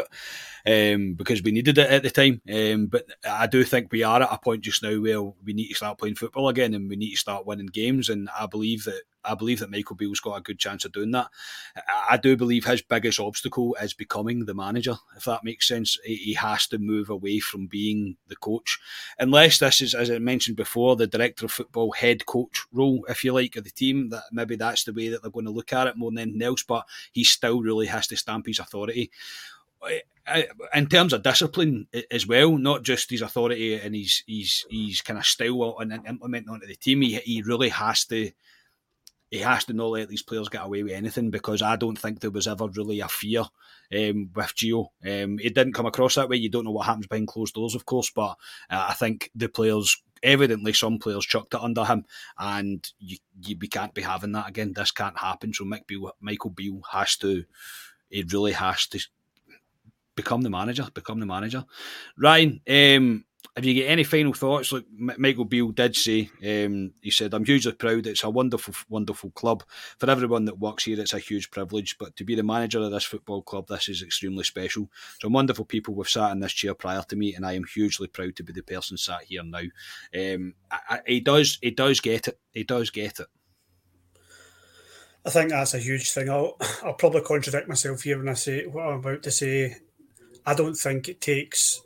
[0.64, 2.42] it um, because we needed it at the time.
[2.52, 5.68] Um, but I do think we are at a point just now where we need
[5.68, 8.08] to start playing football again and we need to start winning games.
[8.08, 11.10] And I believe that I believe that Michael Beale's got a good chance of doing
[11.12, 11.28] that.
[12.08, 15.98] I do believe his biggest obstacle is becoming the manager, if that makes sense.
[16.04, 18.78] He has to move away from being the coach,
[19.18, 23.24] unless this is, as I mentioned before, the director of football head coach role, if
[23.24, 24.10] you like, of the team.
[24.10, 26.42] That maybe that's the way that they're going to look at it more than anything
[26.42, 26.62] else.
[26.62, 29.10] But he still really has to stamp his authority
[30.74, 35.18] in terms of discipline as well, not just his authority and his his his kind
[35.18, 37.02] of style and implementing onto the team.
[37.02, 38.30] He, he really has to
[39.30, 42.20] he has to not let these players get away with anything because I don't think
[42.20, 43.44] there was ever really a fear
[43.92, 44.86] um, with Gio.
[45.04, 46.36] Um, it didn't come across that way.
[46.36, 48.36] You don't know what happens behind closed doors, of course, but
[48.70, 52.04] uh, I think the players, evidently, some players chucked it under him,
[52.38, 54.72] and you, you, we can't be having that again.
[54.74, 55.52] This can't happen.
[55.52, 57.44] So Beale, Michael Beale has to,
[58.08, 59.00] he really has to
[60.14, 61.64] become the manager, become the manager.
[62.16, 63.24] Ryan, um,
[63.56, 64.72] have you got any final thoughts?
[64.72, 68.06] Like Michael Beale did say, um, he said, "I'm hugely proud.
[68.06, 69.64] It's a wonderful, wonderful club
[69.98, 71.00] for everyone that works here.
[71.00, 71.96] It's a huge privilege.
[71.98, 74.88] But to be the manager of this football club, this is extremely special.
[75.20, 78.06] Some wonderful people have sat in this chair prior to me, and I am hugely
[78.06, 79.64] proud to be the person sat here now.
[80.14, 82.38] Um, I, I, he does, he does get it.
[82.52, 83.26] He does get it.
[85.24, 86.30] I think that's a huge thing.
[86.30, 89.76] I'll, I'll probably contradict myself here when I say what I'm about to say.
[90.46, 91.82] I don't think it takes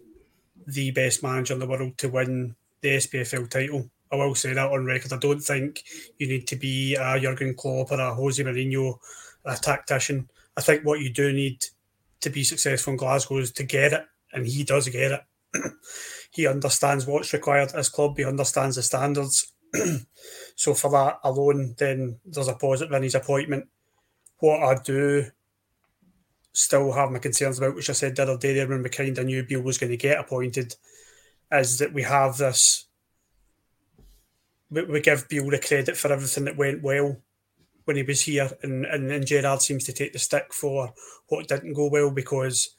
[0.67, 3.91] the best manager in the world to win the SPFL title.
[4.11, 5.13] I will say that on record.
[5.13, 5.83] I don't think
[6.19, 8.99] you need to be a Jurgen Klopp or a Jose Mourinho,
[9.45, 10.29] a tactician.
[10.57, 11.65] I think what you do need
[12.21, 15.21] to be successful in Glasgow is to get it, and he does get it.
[16.31, 18.17] he understands what's required as club.
[18.17, 19.53] He understands the standards.
[20.57, 23.69] so for that alone, then there's a positive in his appointment.
[24.39, 25.27] What I do
[26.53, 29.17] still have my concerns about, which I said the other day there when we kind
[29.17, 30.75] of knew Beale was going to get appointed,
[31.51, 32.87] is that we have this.
[34.71, 37.17] We, we give Beale the credit for everything that went well
[37.85, 40.93] when he was here, and, and, and Gerrard seems to take the stick for
[41.29, 42.75] what didn't go well because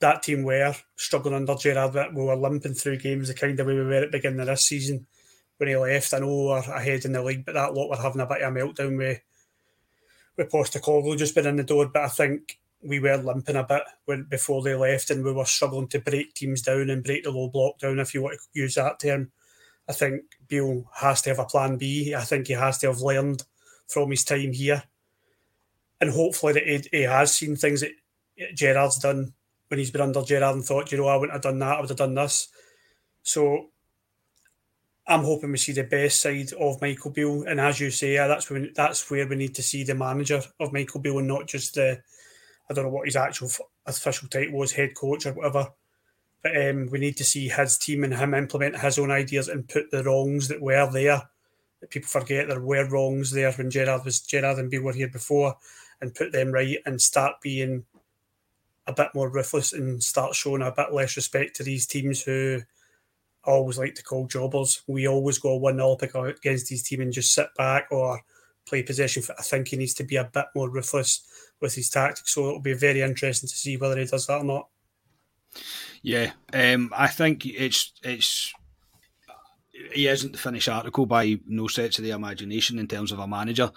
[0.00, 3.66] that team were struggling under Gerrard, but we were limping through games the kind of
[3.66, 5.06] way we were at the beginning of this season
[5.56, 6.12] when he left.
[6.12, 8.54] I know we're ahead in the league, but that lot were having a bit of
[8.54, 9.20] a meltdown with
[10.36, 13.82] with Postecoglou just been in the door, but I think we were limping a bit
[14.04, 17.30] when before they left, and we were struggling to break teams down and break the
[17.30, 19.30] low block down, if you want to use that term.
[19.88, 22.14] I think Beale has to have a plan B.
[22.14, 23.44] I think he has to have learned
[23.88, 24.82] from his time here,
[26.00, 27.92] and hopefully that he, he has seen things that
[28.54, 29.32] Gerrard's done
[29.68, 31.76] when he's been under Gerrard and thought, you know, I wouldn't have done that.
[31.76, 32.48] I would have done this.
[33.22, 33.70] So
[35.08, 38.50] I'm hoping we see the best side of Michael Beale, and as you say, that's
[38.50, 41.74] when that's where we need to see the manager of Michael Beale, and not just
[41.74, 42.02] the
[42.68, 43.48] I don't know what his actual
[43.86, 45.68] official title was, head coach or whatever.
[46.42, 49.68] But um, we need to see his team and him implement his own ideas and
[49.68, 51.22] put the wrongs that were there.
[51.80, 55.08] That people forget there were wrongs there when Gerrard was Gerrard and Beale were here
[55.08, 55.56] before,
[56.00, 57.84] and put them right and start being
[58.88, 62.62] a bit more ruthless and start showing a bit less respect to these teams who
[63.46, 64.82] always like to call jobbers.
[64.86, 68.20] We always go 1 0 against his team and just sit back or
[68.66, 69.22] play possession.
[69.38, 71.26] I think he needs to be a bit more ruthless
[71.60, 72.34] with his tactics.
[72.34, 74.68] So it'll be very interesting to see whether he does that or not.
[76.02, 78.52] Yeah, um, I think it's it's
[79.92, 83.26] he isn't the finished article by no stretch of the imagination in terms of a
[83.26, 83.70] manager.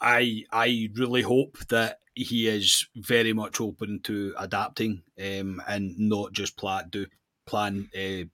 [0.00, 6.32] I I really hope that he is very much open to adapting um, and not
[6.32, 7.06] just plan do
[7.46, 8.24] plan uh,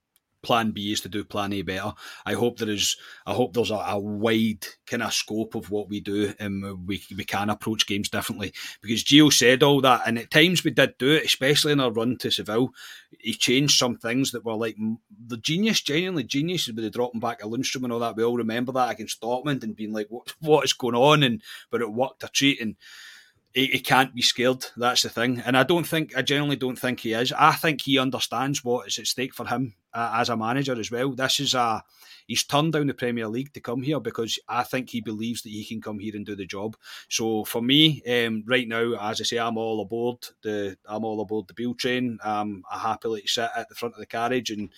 [0.49, 1.93] plan B is to do plan A better.
[2.25, 2.97] I hope there is.
[3.27, 7.03] I hope there's a, a wide kind of scope of what we do, and we
[7.15, 8.55] we can approach games differently.
[8.81, 11.93] Because Gio said all that, and at times we did do it, especially in our
[11.93, 12.71] run to Seville.
[13.19, 14.77] He changed some things that were like
[15.27, 18.17] the genius, genuinely genius, with the dropping back of Lundstram and all that.
[18.17, 21.43] We all remember that against Dortmund and being like, "What what is going on?" And
[21.71, 22.77] but it worked a treat and
[23.59, 24.64] he, he, can't be scared.
[24.77, 27.33] That's the thing, and I don't think I generally don't think he is.
[27.33, 30.92] I think he understands what is at stake for him uh, as a manager as
[30.92, 31.11] well.
[31.11, 31.83] This is a
[32.29, 35.49] he's turned down the Premier League to come here because I think he believes that
[35.49, 36.77] he can come here and do the job.
[37.09, 41.21] So for me, um, right now, as I say, I'm all aboard the I'm all
[41.21, 42.18] aboard the Beale train.
[42.23, 44.71] Um, I happily sit at the front of the carriage and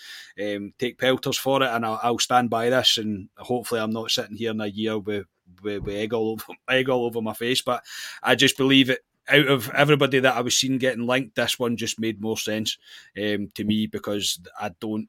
[0.42, 2.96] um, take pelters for it, and I'll, I'll stand by this.
[2.96, 5.26] And hopefully, I'm not sitting here in a year with
[5.62, 7.62] with, with egg all over egg all over my face.
[7.62, 7.84] But
[8.22, 9.00] I just believe it.
[9.28, 12.78] Out of everybody that I was seeing getting linked, this one just made more sense
[13.16, 15.08] um, to me because I don't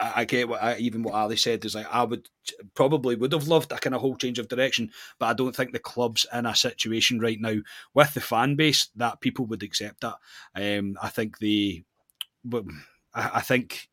[0.00, 2.28] I, get what I, even what Ali said is like I would
[2.74, 5.72] probably would have loved a kind of whole change of direction, but I don't think
[5.72, 7.56] the club's in a situation right now
[7.94, 10.16] with the fan base that people would accept that.
[10.54, 11.84] Um, I think the,
[12.44, 12.64] but
[13.14, 13.89] I, I think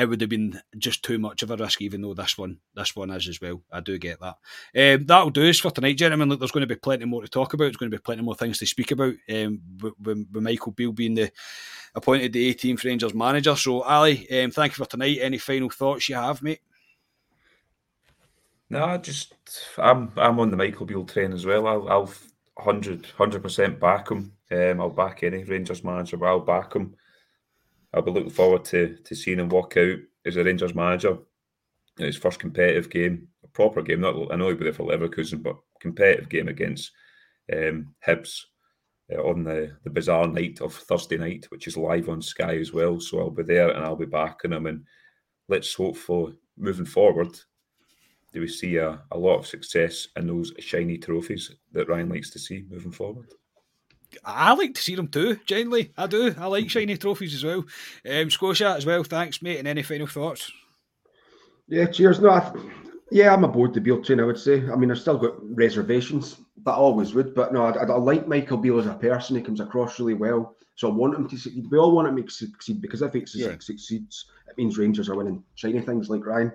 [0.00, 2.96] it would have been just too much of a risk, even though this one this
[2.96, 3.62] one is as well.
[3.70, 4.36] I do get that.
[4.74, 6.30] Um, that'll do us for tonight, gentlemen.
[6.30, 7.64] Look, there's going to be plenty more to talk about.
[7.64, 9.14] There's going to be plenty more things to speak about.
[9.30, 11.30] Um, with, with Michael Beale being the
[11.94, 13.54] appointed the 18th Rangers manager.
[13.56, 15.18] So, Ali, um, thank you for tonight.
[15.20, 16.60] Any final thoughts you have, mate?
[18.70, 19.34] No, just
[19.76, 21.66] I'm I'm on the Michael Beale train as well.
[21.66, 22.12] I'll, I'll
[22.54, 24.32] 100 percent back him.
[24.50, 26.94] Um, I'll back any Rangers manager, I'll back him.
[27.92, 31.18] I'll be looking forward to to seeing him walk out as a Rangers manager
[31.98, 34.00] in his first competitive game, a proper game.
[34.00, 36.92] Not I know he'll be there for Leverkusen, but competitive game against
[37.52, 38.44] um, Hibs
[39.12, 42.72] uh, on the the bizarre night of Thursday night, which is live on Sky as
[42.72, 43.00] well.
[43.00, 44.66] So I'll be there and I'll be backing him.
[44.66, 44.84] And
[45.48, 47.38] let's hope for moving forward.
[48.32, 52.30] Do we see a, a lot of success in those shiny trophies that Ryan likes
[52.30, 53.26] to see moving forward?
[54.24, 55.38] I like to see them too.
[55.46, 56.34] Generally, I do.
[56.38, 57.64] I like shiny trophies as well.
[58.10, 59.04] Um, Scotia as well.
[59.04, 59.58] Thanks, mate.
[59.58, 60.50] And any final thoughts?
[61.68, 62.20] Yeah, cheers.
[62.20, 62.52] No, I,
[63.10, 64.20] yeah, I'm aboard the Beale train.
[64.20, 64.68] I would say.
[64.70, 67.34] I mean, I've still got reservations, but I always would.
[67.34, 69.36] But no, I, I, like Michael Beale as a person.
[69.36, 70.56] He comes across really well.
[70.76, 71.70] So I want him to succeed.
[71.70, 73.56] We all want him to succeed because if he yeah.
[73.58, 76.52] succeeds, it means Rangers are winning shiny things like Ryan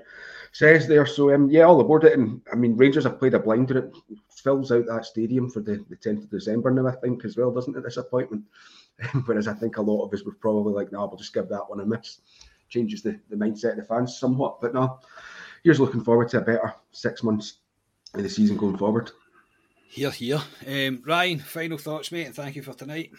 [0.55, 1.05] says there.
[1.05, 2.17] So um, yeah, all aboard it.
[2.17, 3.77] And I mean, Rangers have played a blinder.
[3.77, 3.93] It
[4.29, 7.51] fills out that stadium for the, the 10th of December now, I think, as well,
[7.51, 7.83] doesn't it?
[7.83, 8.45] Disappointment.
[9.25, 11.49] Whereas I think a lot of us were probably like, no, nah, we'll just give
[11.49, 12.21] that one a miss.
[12.69, 14.61] Changes the, the mindset of the fans somewhat.
[14.61, 15.01] But no,
[15.65, 17.55] here's looking forward to a better six months
[18.13, 19.11] of the season going forward.
[19.89, 20.41] Here, here.
[20.65, 23.11] Um, Ryan, final thoughts, mate, and thank you for tonight.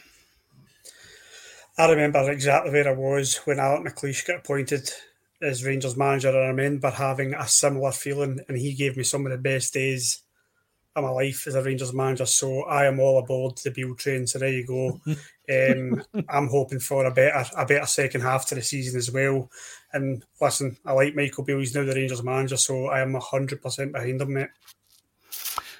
[1.76, 4.88] I remember exactly where I was when Alex McLeish got appointed
[5.42, 9.26] as Rangers manager, and I remember having a similar feeling, and he gave me some
[9.26, 10.22] of the best days
[10.96, 12.26] of my life as a Rangers manager.
[12.26, 14.26] So I am all aboard the Beale train.
[14.26, 15.00] So there you go.
[15.06, 19.50] um, I'm hoping for a better a better second half to the season as well.
[19.92, 21.58] And listen, I like Michael Beale.
[21.58, 24.48] He's now the Rangers manager, so I am hundred percent behind him, mate.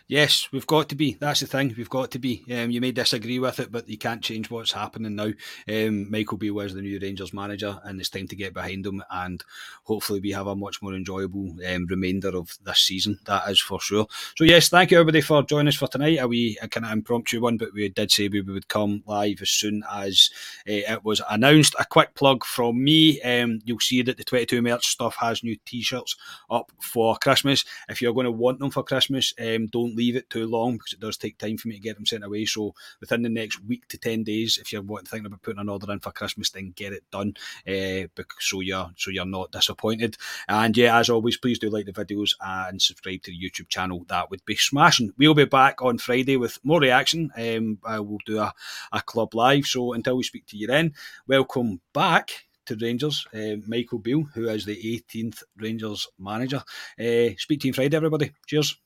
[0.08, 1.14] Yes, we've got to be.
[1.14, 1.74] That's the thing.
[1.76, 2.44] We've got to be.
[2.52, 5.32] Um, you may disagree with it, but you can't change what's happening now.
[5.68, 9.02] Um, Michael Beale is the new Rangers manager, and it's time to get behind him.
[9.10, 9.42] And
[9.82, 13.18] hopefully, we have a much more enjoyable um, remainder of this season.
[13.24, 14.06] That is for sure.
[14.36, 16.18] So, yes, thank you everybody for joining us for tonight.
[16.20, 19.42] A wee a kind of impromptu one, but we did say we would come live
[19.42, 20.30] as soon as
[20.68, 21.74] uh, it was announced.
[21.80, 23.20] A quick plug from me.
[23.22, 26.14] Um, you'll see that the 22 merch stuff has new T-shirts
[26.48, 27.64] up for Christmas.
[27.88, 31.00] If you're going to want them for Christmas, um, leave it too long because it
[31.00, 32.44] does take time for me to get them sent away.
[32.44, 35.90] So within the next week to ten days, if you're thinking about putting an order
[35.92, 37.34] in for Christmas, then get it done.
[37.66, 38.06] Uh,
[38.38, 40.16] so you're so you're not disappointed.
[40.48, 44.04] And yeah, as always, please do like the videos and subscribe to the YouTube channel.
[44.08, 45.12] That would be smashing.
[45.16, 47.30] We'll be back on Friday with more reaction.
[47.36, 48.52] Um, I will do a,
[48.92, 49.66] a club live.
[49.66, 50.94] So until we speak to you then,
[51.26, 52.30] welcome back
[52.66, 56.62] to Rangers, uh, Michael Beale, who is the 18th Rangers manager.
[56.98, 58.32] Uh, speak to you Friday, everybody.
[58.46, 58.76] Cheers.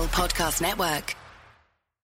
[0.00, 1.21] Podcast Network.